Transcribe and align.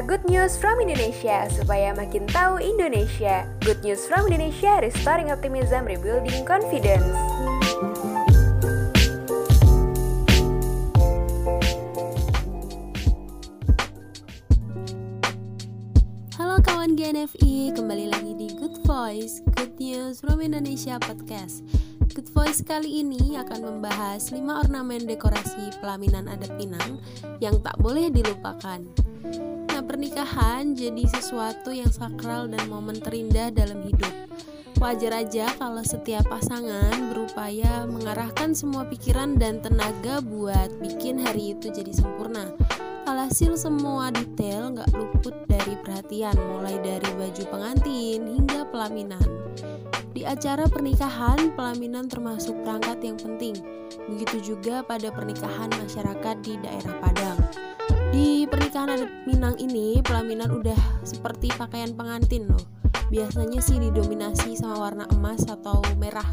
Good 0.00 0.24
news 0.24 0.56
from 0.56 0.80
Indonesia 0.80 1.52
supaya 1.52 1.92
makin 1.92 2.24
tahu 2.24 2.56
Indonesia. 2.64 3.44
Good 3.60 3.84
news 3.84 4.08
from 4.08 4.24
Indonesia, 4.24 4.80
restoring 4.80 5.28
optimism, 5.28 5.84
rebuilding 5.84 6.48
confidence. 6.48 7.04
Halo 16.40 16.56
kawan 16.64 16.96
GNFI, 16.96 17.76
kembali 17.76 18.08
lagi 18.08 18.32
di 18.32 18.48
Good 18.56 18.88
Voice, 18.88 19.44
Good 19.60 19.76
News 19.76 20.24
from 20.24 20.40
Indonesia 20.40 20.96
Podcast. 21.04 21.60
Good 22.16 22.32
Voice 22.32 22.64
kali 22.64 23.04
ini 23.04 23.36
akan 23.36 23.60
membahas 23.60 24.32
5 24.32 24.40
ornamen 24.40 25.04
dekorasi 25.04 25.76
pelaminan 25.84 26.32
adat 26.32 26.56
Minang 26.56 26.96
yang 27.44 27.60
tak 27.60 27.76
boleh 27.76 28.08
dilupakan. 28.08 28.88
Pernikahan 29.82 30.78
jadi 30.78 31.04
sesuatu 31.10 31.74
yang 31.74 31.90
sakral 31.90 32.46
dan 32.46 32.70
momen 32.70 33.02
terindah 33.02 33.50
dalam 33.50 33.82
hidup. 33.82 34.14
Wajar 34.78 35.26
aja 35.26 35.50
kalau 35.58 35.82
setiap 35.82 36.26
pasangan 36.26 37.10
berupaya 37.10 37.86
mengarahkan 37.86 38.54
semua 38.54 38.82
pikiran 38.86 39.38
dan 39.38 39.62
tenaga 39.62 40.18
buat 40.22 40.74
bikin 40.82 41.22
hari 41.22 41.54
itu 41.54 41.70
jadi 41.70 41.94
sempurna. 41.94 42.50
Alhasil 43.06 43.58
semua 43.58 44.10
detail 44.10 44.74
nggak 44.74 44.90
luput 44.94 45.34
dari 45.46 45.74
perhatian, 45.82 46.34
mulai 46.34 46.78
dari 46.82 47.10
baju 47.18 47.44
pengantin 47.50 48.20
hingga 48.26 48.66
pelaminan. 48.70 49.26
Di 50.12 50.22
acara 50.26 50.66
pernikahan, 50.66 51.54
pelaminan 51.54 52.06
termasuk 52.06 52.58
perangkat 52.62 53.02
yang 53.02 53.18
penting. 53.18 53.54
Begitu 54.10 54.54
juga 54.54 54.82
pada 54.82 55.10
pernikahan 55.14 55.70
masyarakat 55.78 56.36
di 56.42 56.58
daerah 56.58 56.94
Padang. 56.98 57.61
Di 58.12 58.44
pernikahan 58.44 58.92
adat 58.92 59.08
Minang 59.24 59.56
ini, 59.56 60.04
pelaminan 60.04 60.52
udah 60.52 60.76
seperti 61.00 61.48
pakaian 61.56 61.96
pengantin 61.96 62.44
loh. 62.44 62.60
Biasanya 63.08 63.64
sih 63.64 63.80
didominasi 63.80 64.52
sama 64.52 64.76
warna 64.84 65.08
emas 65.16 65.48
atau 65.48 65.80
merah. 65.96 66.28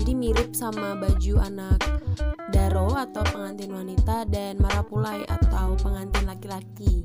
Jadi 0.00 0.16
mirip 0.16 0.56
sama 0.56 0.96
baju 0.96 1.44
anak 1.44 1.76
daro 2.56 2.96
atau 2.96 3.20
pengantin 3.28 3.68
wanita 3.68 4.24
dan 4.32 4.56
marapulai 4.64 5.20
atau 5.28 5.76
pengantin 5.76 6.24
laki-laki. 6.24 7.04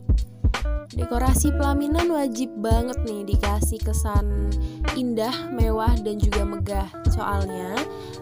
Dekorasi 0.95 1.51
pelaminan 1.51 2.07
wajib 2.07 2.55
banget 2.55 2.95
nih 3.03 3.27
dikasih 3.27 3.83
kesan 3.83 4.47
indah, 4.95 5.51
mewah, 5.51 5.91
dan 5.99 6.15
juga 6.15 6.47
megah. 6.47 6.87
Soalnya, 7.11 7.75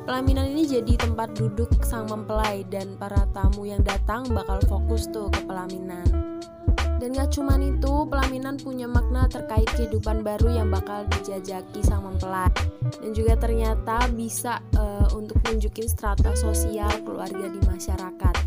pelaminan 0.09 0.49
ini 0.49 0.65
jadi 0.65 0.97
tempat 0.97 1.37
duduk 1.37 1.69
sang 1.85 2.09
mempelai 2.09 2.65
dan 2.73 2.97
para 2.97 3.29
tamu 3.29 3.69
yang 3.69 3.85
datang 3.85 4.25
bakal 4.33 4.57
fokus 4.65 5.05
tuh 5.13 5.29
ke 5.29 5.45
pelaminan. 5.45 6.01
Dan 6.97 7.13
gak 7.13 7.37
cuman 7.37 7.61
itu, 7.61 8.09
pelaminan 8.09 8.57
punya 8.57 8.89
makna 8.89 9.29
terkait 9.29 9.69
kehidupan 9.77 10.25
baru 10.25 10.57
yang 10.57 10.73
bakal 10.73 11.05
dijajaki 11.13 11.85
sang 11.85 12.09
mempelai. 12.09 12.49
Dan 13.05 13.13
juga 13.13 13.37
ternyata 13.37 14.09
bisa 14.17 14.57
uh, 14.73 15.13
untuk 15.13 15.37
nunjukin 15.45 15.85
strata 15.85 16.33
sosial 16.33 16.89
keluarga 17.05 17.53
di 17.53 17.61
masyarakat. 17.69 18.42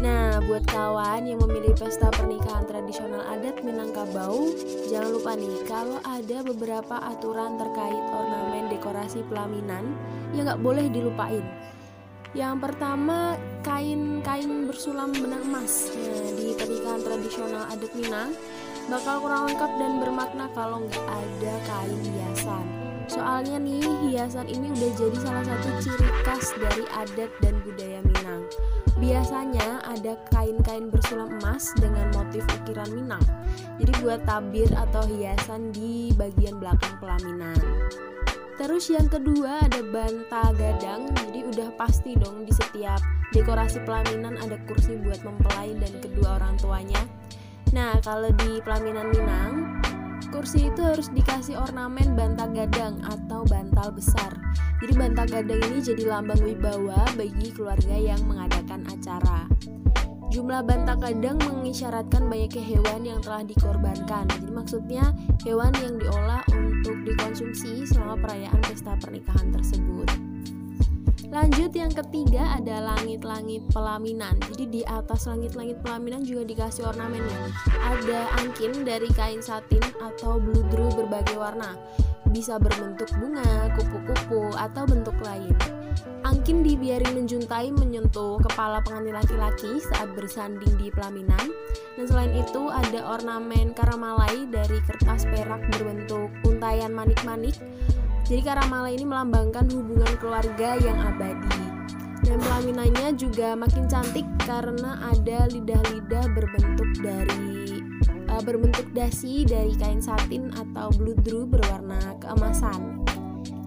Nah, 0.00 0.40
buat 0.48 0.64
kawan 0.64 1.28
yang 1.28 1.42
memilih 1.44 1.76
pesta 1.76 2.08
pernikahan 2.08 2.64
tradisional 2.64 3.20
adat 3.28 3.60
Minangkabau, 3.60 4.48
jangan 4.88 5.10
lupa 5.12 5.36
nih 5.36 5.60
kalau 5.68 6.00
ada 6.00 6.38
beberapa 6.40 6.96
aturan 7.12 7.60
terkait 7.60 8.04
ornamen 8.08 8.72
dekorasi 8.72 9.20
pelaminan 9.28 9.92
yang 10.32 10.48
gak 10.48 10.62
boleh 10.64 10.88
dilupain. 10.88 11.44
Yang 12.32 12.64
pertama, 12.64 13.36
kain-kain 13.60 14.64
bersulam 14.64 15.12
benang 15.12 15.44
emas. 15.52 15.92
Nah, 15.92 16.32
di 16.32 16.56
pernikahan 16.56 17.04
tradisional 17.04 17.68
adat 17.68 17.92
Minang, 17.92 18.32
bakal 18.88 19.20
kurang 19.20 19.52
lengkap 19.52 19.72
dan 19.76 19.92
bermakna 20.00 20.48
kalau 20.56 20.80
nggak 20.88 21.06
ada 21.12 21.54
kain 21.68 22.00
hiasan. 22.00 22.64
Soalnya 23.12 23.60
nih, 23.60 23.84
hiasan 24.08 24.48
ini 24.48 24.72
udah 24.72 24.90
jadi 24.96 25.16
salah 25.20 25.44
satu 25.44 25.68
ciri 25.84 26.08
khas 26.24 26.56
dari 26.56 26.84
adat 26.96 27.30
dan 27.44 27.60
budaya 27.60 28.00
Minang. 28.00 28.48
Biasanya 29.02 29.82
ada 29.82 30.14
kain-kain 30.30 30.86
bersulam 30.86 31.42
emas 31.42 31.74
dengan 31.74 32.06
motif 32.14 32.46
ukiran 32.62 32.86
Minang. 32.94 33.26
Jadi 33.82 33.98
buat 33.98 34.22
tabir 34.22 34.70
atau 34.70 35.02
hiasan 35.10 35.74
di 35.74 36.14
bagian 36.14 36.62
belakang 36.62 36.94
pelaminan. 37.02 37.58
Terus 38.62 38.94
yang 38.94 39.10
kedua 39.10 39.66
ada 39.66 39.82
banta 39.82 40.54
gadang, 40.54 41.10
jadi 41.18 41.50
udah 41.50 41.68
pasti 41.74 42.14
dong 42.14 42.46
di 42.46 42.54
setiap 42.54 43.02
dekorasi 43.34 43.82
pelaminan 43.82 44.38
ada 44.38 44.54
kursi 44.70 44.94
buat 45.02 45.18
mempelai 45.26 45.74
dan 45.82 45.98
kedua 45.98 46.38
orang 46.38 46.54
tuanya. 46.62 47.02
Nah 47.74 47.98
kalau 48.06 48.30
di 48.30 48.62
pelaminan 48.62 49.10
Minang, 49.10 49.81
kursi 50.30 50.70
itu 50.70 50.80
harus 50.84 51.08
dikasih 51.10 51.58
ornamen 51.58 52.14
banta 52.14 52.46
gadang 52.52 53.00
atau 53.02 53.42
bantal 53.48 53.90
besar. 53.90 54.36
Jadi 54.78 54.92
banta 54.94 55.24
gadang 55.26 55.58
ini 55.72 55.78
jadi 55.82 56.04
lambang 56.06 56.42
wibawa 56.44 57.02
bagi 57.18 57.48
keluarga 57.50 57.96
yang 57.96 58.22
mengadakan 58.28 58.86
acara. 58.90 59.48
Jumlah 60.32 60.64
bantang 60.64 60.96
kadang 60.96 61.36
mengisyaratkan 61.44 62.24
banyaknya 62.24 62.64
hewan 62.64 63.04
yang 63.04 63.20
telah 63.20 63.44
dikorbankan. 63.44 64.24
Jadi 64.32 64.48
maksudnya 64.48 65.04
hewan 65.44 65.76
yang 65.84 66.00
diolah 66.00 66.40
untuk 66.56 66.96
dikonsumsi 67.04 67.84
selama 67.84 68.16
perayaan 68.16 68.60
pesta 68.64 68.96
pernikahan 68.96 69.52
tersebut. 69.52 70.31
Lanjut 71.32 71.72
yang 71.72 71.88
ketiga 71.88 72.60
ada 72.60 72.92
langit-langit 72.92 73.64
pelaminan. 73.72 74.36
Jadi 74.52 74.68
di 74.68 74.82
atas 74.84 75.24
langit-langit 75.24 75.80
pelaminan 75.80 76.20
juga 76.28 76.44
dikasih 76.44 76.92
ornamennya. 76.92 77.48
Ada 77.72 78.36
angkin 78.44 78.84
dari 78.84 79.08
kain 79.16 79.40
satin 79.40 79.80
atau 80.04 80.36
bludru 80.36 80.92
berbagai 80.92 81.40
warna. 81.40 81.72
Bisa 82.28 82.60
berbentuk 82.60 83.08
bunga, 83.16 83.72
kupu-kupu, 83.80 84.52
atau 84.60 84.84
bentuk 84.84 85.16
lain. 85.24 85.56
Angkin 86.28 86.60
dibiarin 86.60 87.16
menjuntai 87.16 87.72
menyentuh 87.80 88.36
kepala 88.44 88.84
pengantin 88.84 89.16
laki-laki 89.16 89.80
saat 89.88 90.12
bersanding 90.12 90.76
di 90.76 90.92
pelaminan. 90.92 91.48
Dan 91.96 92.04
selain 92.12 92.32
itu 92.36 92.68
ada 92.68 93.08
ornamen 93.08 93.72
karamalai 93.72 94.44
dari 94.52 94.84
kertas 94.84 95.24
perak 95.32 95.64
berbentuk 95.72 96.28
untayan 96.44 96.92
manik-manik. 96.92 97.56
Jadi 98.32 98.48
karamalai 98.48 98.96
ini 98.96 99.04
melambangkan 99.04 99.68
hubungan 99.76 100.08
keluarga 100.16 100.80
yang 100.80 100.96
abadi. 101.04 101.68
Dan 102.24 102.40
pelaminannya 102.40 103.12
juga 103.12 103.52
makin 103.52 103.84
cantik 103.84 104.24
karena 104.48 104.96
ada 105.04 105.44
lidah-lidah 105.52 106.32
berbentuk 106.32 106.96
dari 107.04 107.84
uh, 108.32 108.40
berbentuk 108.40 108.88
dasi 108.96 109.44
dari 109.44 109.76
kain 109.76 110.00
satin 110.00 110.48
atau 110.56 110.88
bludru 110.96 111.44
berwarna 111.44 112.16
keemasan. 112.24 113.04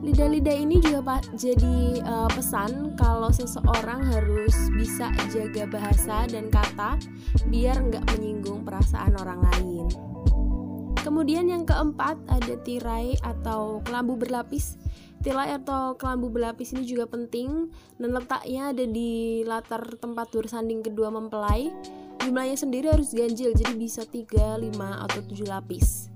Lidah-lidah 0.02 0.58
ini 0.58 0.82
juga 0.82 1.14
pak 1.14 1.38
jadi 1.38 2.02
uh, 2.02 2.30
pesan 2.34 2.98
kalau 2.98 3.30
seseorang 3.30 4.02
harus 4.02 4.74
bisa 4.74 5.14
jaga 5.30 5.70
bahasa 5.70 6.26
dan 6.26 6.50
kata 6.50 6.98
biar 7.54 7.86
nggak 7.86 8.02
menyinggung 8.18 8.66
perasaan 8.66 9.14
orang 9.14 9.46
lain. 9.46 9.86
Kemudian 11.06 11.46
yang 11.46 11.70
keempat 11.70 12.18
ada 12.26 12.58
tirai 12.66 13.14
atau 13.22 13.78
kelambu 13.86 14.18
berlapis. 14.18 14.74
Tirai 15.22 15.54
atau 15.54 15.94
kelambu 16.02 16.34
berlapis 16.34 16.74
ini 16.74 16.82
juga 16.82 17.06
penting 17.06 17.70
dan 18.02 18.10
letaknya 18.10 18.74
ada 18.74 18.90
di 18.90 19.46
latar 19.46 19.86
tempat 20.02 20.34
bersanding 20.34 20.82
kedua 20.82 21.14
mempelai. 21.14 21.70
Jumlahnya 22.26 22.58
sendiri 22.58 22.90
harus 22.90 23.14
ganjil 23.14 23.54
jadi 23.54 23.78
bisa 23.78 24.02
3, 24.02 24.58
5 24.58 24.74
atau 24.82 25.22
7 25.30 25.46
lapis. 25.46 26.15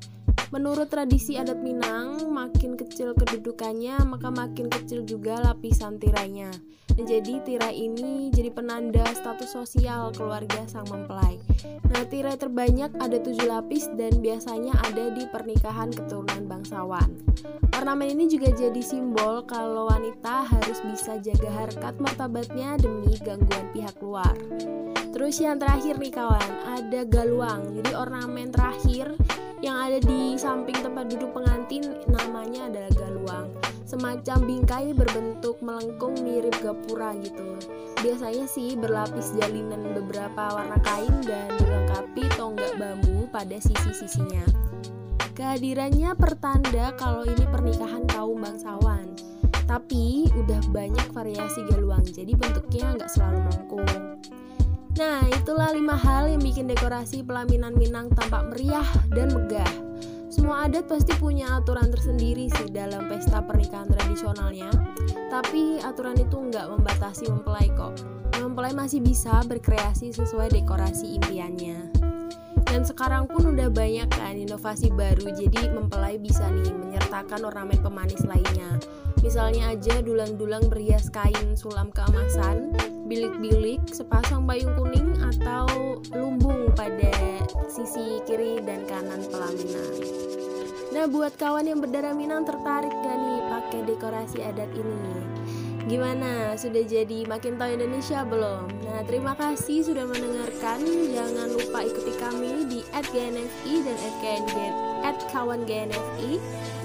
Menurut 0.49 0.89
tradisi 0.89 1.37
adat 1.37 1.61
Minang, 1.61 2.25
makin 2.33 2.73
kecil 2.73 3.13
kedudukannya, 3.13 4.01
maka 4.01 4.33
makin 4.33 4.65
kecil 4.65 5.05
juga 5.05 5.37
lapisan 5.37 6.01
tirainya. 6.01 6.49
Jadi 6.99 7.39
tirai 7.45 7.79
ini 7.79 8.27
jadi 8.33 8.51
penanda 8.51 9.05
status 9.13 9.55
sosial 9.55 10.11
keluarga 10.11 10.65
sang 10.67 10.89
mempelai. 10.89 11.39
Nah, 11.93 12.03
tirai 12.09 12.35
terbanyak 12.35 12.91
ada 12.97 13.21
tujuh 13.21 13.45
lapis 13.45 13.87
dan 13.93 14.19
biasanya 14.19 14.73
ada 14.89 15.13
di 15.13 15.23
pernikahan 15.29 15.93
keturunan 15.93 16.49
bangsawan. 16.49 17.13
Ornamen 17.77 18.17
ini 18.17 18.27
juga 18.27 18.51
jadi 18.51 18.81
simbol 18.83 19.45
kalau 19.47 19.87
wanita 19.87 20.49
harus 20.49 20.81
bisa 20.83 21.21
jaga 21.23 21.47
harkat 21.63 21.95
martabatnya 22.01 22.75
demi 22.75 23.15
gangguan 23.21 23.69
pihak 23.71 23.95
luar. 24.03 24.35
Terus 25.19 25.35
yang 25.43 25.59
terakhir 25.59 25.99
nih 25.99 26.15
kawan, 26.15 26.51
ada 26.79 27.03
galuang. 27.03 27.75
Jadi 27.75 27.91
ornamen 27.91 28.55
terakhir 28.55 29.19
yang 29.59 29.75
ada 29.75 29.99
di 29.99 30.39
samping 30.39 30.79
tempat 30.79 31.11
duduk 31.11 31.35
pengantin 31.35 31.83
namanya 32.07 32.71
adalah 32.71 32.87
galuang. 32.95 33.51
Semacam 33.83 34.47
bingkai 34.47 34.95
berbentuk 34.95 35.59
melengkung 35.59 36.15
mirip 36.23 36.55
gapura 36.63 37.19
gitu. 37.19 37.59
Biasanya 37.99 38.47
sih 38.47 38.79
berlapis 38.79 39.35
jalinan 39.35 39.91
beberapa 39.91 40.55
warna 40.55 40.79
kain 40.87 41.11
dan 41.27 41.51
dilengkapi 41.59 42.23
tonggak 42.39 42.79
bambu 42.79 43.27
pada 43.27 43.59
sisi-sisinya. 43.59 44.47
Kehadirannya 45.35 46.15
pertanda 46.15 46.95
kalau 46.95 47.27
ini 47.27 47.43
pernikahan 47.43 48.07
kaum 48.07 48.39
bangsawan. 48.39 49.19
Tapi 49.67 50.31
udah 50.31 50.63
banyak 50.71 51.11
variasi 51.11 51.59
galuang 51.67 52.07
jadi 52.07 52.31
bentuknya 52.39 52.95
nggak 52.95 53.11
selalu 53.11 53.43
melengkung 53.43 54.09
Nah, 54.99 55.23
itulah 55.31 55.71
lima 55.71 55.95
hal 55.95 56.27
yang 56.27 56.43
bikin 56.43 56.67
dekorasi 56.67 57.23
pelaminan 57.23 57.71
Minang 57.79 58.11
tampak 58.11 58.51
meriah 58.51 58.83
dan 59.15 59.31
megah. 59.31 59.71
Semua 60.27 60.67
adat 60.67 60.91
pasti 60.91 61.15
punya 61.15 61.55
aturan 61.55 61.87
tersendiri 61.87 62.51
sih 62.51 62.67
dalam 62.67 63.07
pesta 63.07 63.39
pernikahan 63.39 63.87
tradisionalnya. 63.87 64.67
Tapi 65.31 65.79
aturan 65.79 66.19
itu 66.19 66.35
nggak 66.35 66.67
membatasi 66.75 67.31
mempelai 67.31 67.71
kok. 67.79 67.95
Mempelai 68.43 68.75
masih 68.75 68.99
bisa 68.99 69.39
berkreasi 69.47 70.11
sesuai 70.11 70.51
dekorasi 70.51 71.15
impiannya. 71.15 71.98
Dan 72.69 72.85
sekarang 72.85 73.25
pun 73.25 73.55
udah 73.55 73.69
banyak 73.73 74.09
kan 74.13 74.37
inovasi 74.37 74.93
baru, 74.93 75.33
jadi 75.33 75.73
mempelai 75.73 76.21
bisa 76.21 76.45
nih 76.49 76.69
menyertakan 76.69 77.47
ornamen 77.49 77.81
pemanis 77.81 78.21
lainnya. 78.29 78.77
Misalnya 79.19 79.75
aja 79.75 79.99
dulang-dulang 79.99 80.71
berhias 80.71 81.11
kain 81.11 81.57
sulam 81.57 81.91
keemasan, 81.91 82.71
bilik-bilik, 83.09 83.83
sepasang 83.91 84.47
payung 84.47 84.71
kuning 84.77 85.17
atau 85.19 85.99
lumbung 86.13 86.71
pada 86.77 87.11
sisi 87.67 88.23
kiri 88.23 88.63
dan 88.63 88.85
kanan 88.87 89.25
pelaminan. 89.27 89.91
Nah, 90.89 91.05
buat 91.05 91.37
kawan 91.37 91.69
yang 91.69 91.83
berdarah 91.83 92.17
Minang 92.17 92.49
tertarik 92.49 92.89
gak 92.89 93.17
nih 93.17 93.39
pakai 93.49 93.81
dekorasi 93.85 94.39
adat 94.41 94.71
ini? 94.73 95.38
Gimana? 95.89 96.53
Sudah 96.53 96.85
jadi 96.85 97.25
makin 97.25 97.57
tahu 97.57 97.73
Indonesia 97.73 98.21
belum? 98.21 98.69
Nah, 98.85 99.01
terima 99.09 99.33
kasih 99.33 99.81
sudah 99.81 100.05
mendengarkan. 100.05 100.85
Jangan 100.85 101.49
lupa 101.49 101.81
ikuti 101.81 102.13
kami 102.21 102.69
di 102.69 102.85
@gnfi 102.93 103.73
dan 103.81 103.97
@kawan_gnfi 105.33 106.37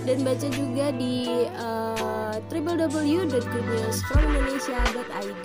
dan 0.08 0.24
baca 0.24 0.48
juga 0.48 0.88
di 0.96 1.28
uh, 1.52 2.40
www.goodnewsfromindonesia.id. 2.48 5.44